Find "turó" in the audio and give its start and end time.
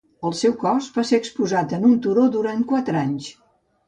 2.05-2.23